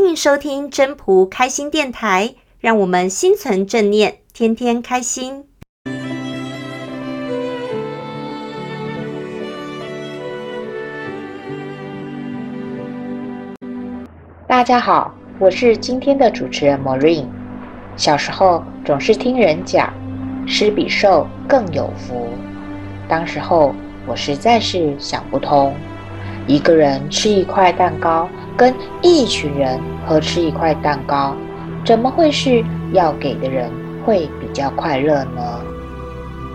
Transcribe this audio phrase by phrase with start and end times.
[0.00, 5.44] 欢迎收听真朴开心电台，让我们心存正念，天天开心。
[14.46, 17.26] 大家好，我是今天的主持人 Marine。
[17.96, 19.92] 小时候总是听人讲，
[20.46, 22.28] 施比受更有福。
[23.08, 23.74] 当时候
[24.06, 25.74] 我实在是想不通，
[26.46, 28.28] 一个人吃一块蛋糕，
[28.58, 31.34] 跟一群人合吃一块蛋糕，
[31.84, 33.70] 怎么会是要给的人
[34.04, 35.60] 会比较快乐呢？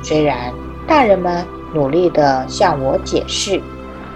[0.04, 0.54] 虽然
[0.86, 1.44] 大人们
[1.74, 3.60] 努力地向我解释，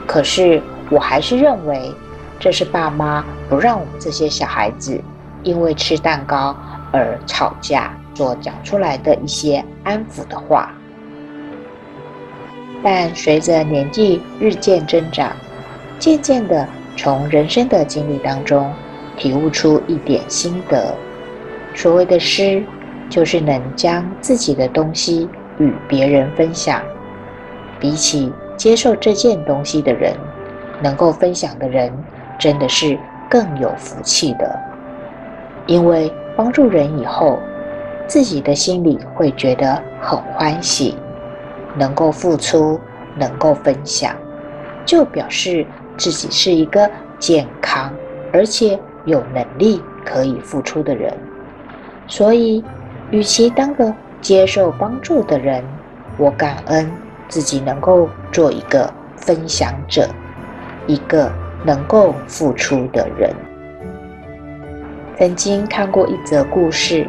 [0.05, 0.61] 可是
[0.91, 1.91] 我还是认为。
[2.39, 5.01] 这是爸妈不让我们这些小孩子
[5.41, 6.55] 因为吃蛋糕
[6.91, 10.71] 而吵架所讲出来的一些安抚的话。
[12.83, 15.31] 但随着年纪日渐增长，
[15.97, 18.69] 渐渐的从人生的经历当中
[19.15, 20.93] 体悟出一点心得。
[21.73, 22.61] 所谓的诗，
[23.09, 26.81] 就是能将自己的东西与别人分享。
[27.79, 30.13] 比起接受这件东西的人，
[30.81, 31.93] 能够分享的人。
[32.39, 32.95] 真的是
[33.27, 34.59] 更有福气的，
[35.65, 37.39] 因为帮助人以后，
[38.05, 40.95] 自己的心里会觉得很欢喜，
[41.75, 42.79] 能够付出，
[43.15, 44.15] 能够分享，
[44.85, 45.65] 就表示
[45.97, 47.91] 自己是一个健康
[48.31, 51.13] 而且有能力可以付出的人。
[52.07, 52.63] 所以，
[53.11, 55.63] 与其当个接受帮助的人，
[56.17, 56.89] 我感恩
[57.27, 60.07] 自己能够做一个分享者，
[60.85, 61.31] 一个。
[61.65, 63.33] 能够付出的人。
[65.17, 67.05] 曾经看过一则故事，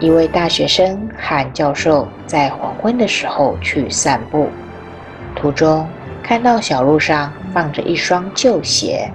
[0.00, 4.48] 一位大学生和教授在黄昏的时候去散步，
[5.36, 5.88] 途中
[6.20, 9.08] 看到小路上放着一双旧鞋，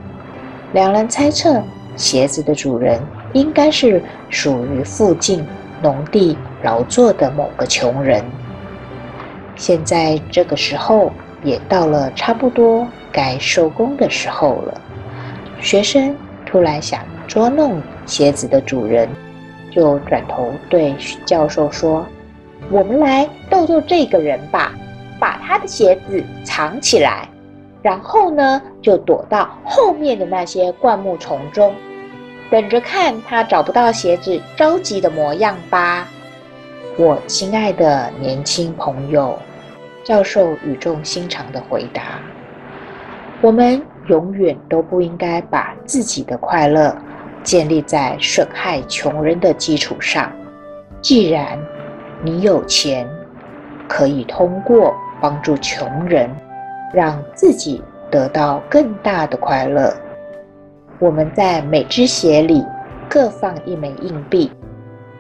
[0.73, 1.61] 两人猜测
[1.95, 2.99] 鞋子的主人
[3.33, 5.45] 应该是属于附近
[5.81, 8.23] 农地劳作的某个穷人。
[9.55, 11.11] 现在这个时候
[11.43, 12.87] 也到了差不多。
[13.11, 14.81] 该收工的时候了，
[15.59, 19.09] 学生突然想捉弄鞋子的主人，
[19.71, 20.95] 就转头对
[21.25, 22.05] 教授说
[22.69, 24.73] ：“我们来逗逗这个人吧，
[25.19, 27.27] 把他的鞋子藏起来，
[27.81, 31.73] 然后呢，就躲到后面的那些灌木丛中，
[32.49, 36.07] 等着看他找不到鞋子着急的模样吧。”
[36.97, 39.39] 我亲爱的年轻朋友，
[40.03, 42.19] 教授语重心长地回答。
[43.41, 46.93] 我们永远都不应该把自己的快乐
[47.41, 50.29] 建立在损害穷人的基础上。
[50.99, 51.57] 既然
[52.21, 53.07] 你有钱，
[53.87, 56.29] 可以通过帮助穷人，
[56.93, 59.93] 让自己得到更大的快乐。
[60.99, 62.65] 我们在每只鞋里
[63.07, 64.51] 各放一枚硬币，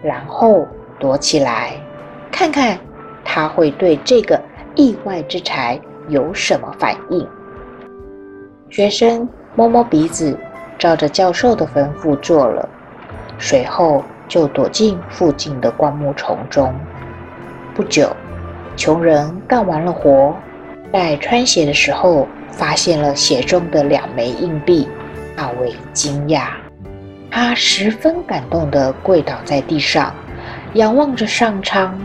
[0.01, 0.67] 然后
[0.99, 1.73] 躲起来，
[2.31, 2.77] 看看
[3.23, 4.39] 他会对这个
[4.75, 7.25] 意外之财有什么反应。
[8.69, 10.37] 学生摸摸鼻子，
[10.77, 12.67] 照着教授的吩咐做了，
[13.37, 16.73] 随后就躲进附近的灌木丛中。
[17.73, 18.09] 不久，
[18.75, 20.35] 穷人干完了活，
[20.91, 24.87] 在穿鞋的时候发现了鞋中的两枚硬币，
[25.35, 26.49] 大为惊讶。
[27.31, 30.13] 他十分感动地跪倒在地上，
[30.73, 31.99] 仰望着上苍，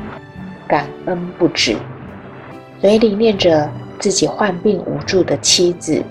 [0.67, 1.77] 感恩不止，
[2.81, 6.03] 嘴里念着自己患病无助的妻子。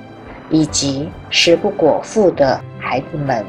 [0.49, 3.43] 以及食不果腹的孩子们，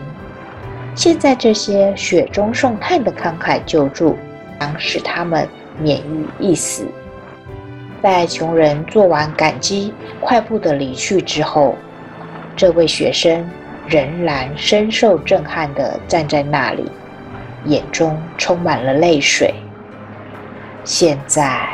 [0.94, 4.16] 现在这些雪中送炭的慷慨救助，
[4.58, 5.46] 将使他们
[5.78, 6.86] 免于一死。
[8.04, 11.74] 在穷人做完感激、快步的离去之后，
[12.54, 13.48] 这位学生
[13.88, 16.92] 仍然深受震撼地站在那里，
[17.64, 19.54] 眼中充满了泪水。
[20.84, 21.66] 现在，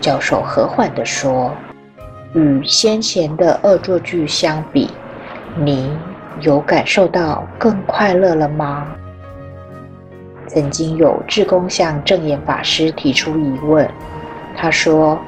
[0.00, 1.52] 教授和缓地说。
[2.34, 4.88] 与先前的恶作剧相比，
[5.56, 5.90] 你
[6.40, 8.86] 有感受到更快乐了吗？
[10.46, 13.90] 曾经有志工向证严法师提出疑问，
[14.56, 15.18] 他说：“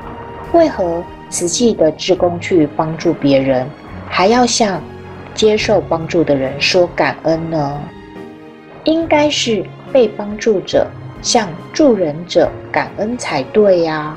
[0.52, 3.68] 为何慈济的志工去帮助别人，
[4.08, 4.80] 还要向
[5.34, 7.80] 接受帮助的人说感恩呢？
[8.84, 10.86] 应该是被帮助者
[11.22, 14.16] 向助人者感恩才对呀。”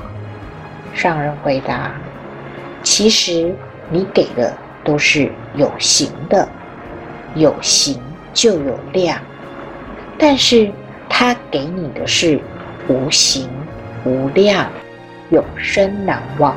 [0.94, 1.92] 上人回答。
[2.82, 3.54] 其实
[3.90, 6.48] 你给的都是有形的，
[7.34, 8.00] 有形
[8.32, 9.18] 就有量；
[10.16, 10.70] 但是
[11.08, 12.40] 他给你的是
[12.86, 13.48] 无形
[14.04, 14.70] 无量，
[15.30, 16.56] 永生难忘。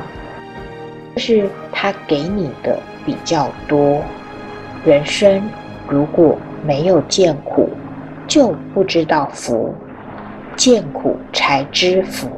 [1.14, 4.02] 就是他给你的比较多。
[4.84, 5.42] 人生
[5.88, 7.68] 如果没有见苦，
[8.26, 9.74] 就不知道福；
[10.56, 12.30] 见苦才知福。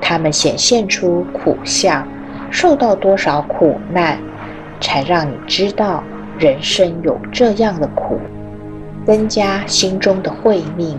[0.00, 2.08] 他们显现出苦相，
[2.50, 4.18] 受到多少苦难，
[4.80, 6.02] 才让你知道
[6.38, 8.18] 人生有这样的苦，
[9.06, 10.98] 增加心中的慧命。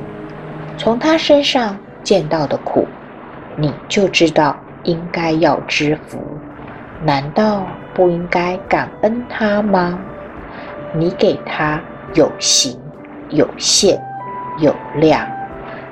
[0.78, 2.88] 从他身上见到的苦，
[3.56, 6.20] 你就知道应该要知福。
[7.04, 10.00] 难道不应该感恩他吗？
[10.94, 11.82] 你给他
[12.14, 12.80] 有形、
[13.30, 14.02] 有限、
[14.60, 15.28] 有量，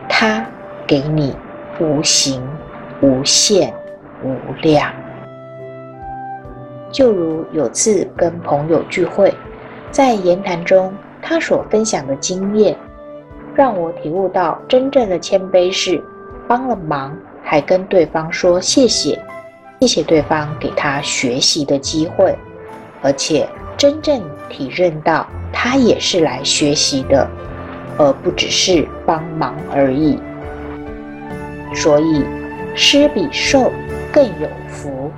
[0.07, 0.45] 他
[0.87, 1.35] 给你
[1.79, 2.41] 无形。
[3.01, 3.73] 无限
[4.25, 4.91] 无量，
[6.91, 9.33] 就如有次跟朋友聚会，
[9.89, 12.75] 在言谈中，他所分享的经验，
[13.55, 16.03] 让我体悟到真正的谦卑是
[16.45, 19.19] 帮了忙还跟对方说谢谢，
[19.81, 22.37] 谢谢对方给他学习的机会，
[23.01, 23.47] 而且
[23.77, 27.29] 真正体认到他也是来学习的，
[27.97, 30.19] 而不只是帮忙而已。
[31.73, 32.23] 所以。
[32.75, 33.71] 施比受
[34.13, 35.11] 更有福，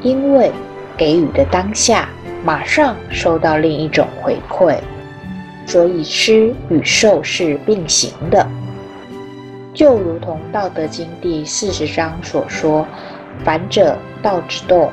[0.00, 0.50] 因为
[0.96, 2.08] 给予的当下，
[2.44, 4.78] 马上收到另一种回馈，
[5.66, 8.46] 所以施与受是并行的。
[9.78, 12.84] 就如同《道德经》第四十章所说
[13.46, 14.90] ：“反者道之动，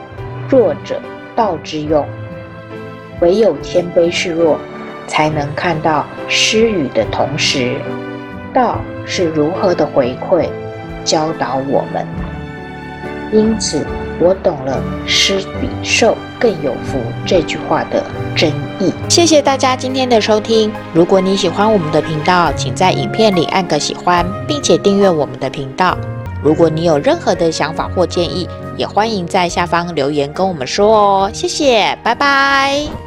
[0.48, 1.02] 弱者
[1.36, 2.06] 道之用。”
[3.20, 4.60] 唯有谦卑示弱，
[5.08, 7.80] 才能看到施予的同时，
[8.54, 10.48] 道是如何的回馈。
[11.04, 12.06] 教导我们，
[13.32, 13.84] 因此
[14.20, 18.04] 我懂了“施比受更有福”这句话的
[18.36, 18.94] 真意。
[19.10, 20.72] 谢谢大家今天的收听。
[20.94, 25.98] 如果你喜欢我们的频道，请在影片里按个喜欢，并且订阅我们的频道。
[26.42, 28.48] 如果你有任何的想法或建议，
[28.78, 31.32] 也欢迎在下方留言跟我们说哦。
[31.34, 33.05] 谢谢，拜拜。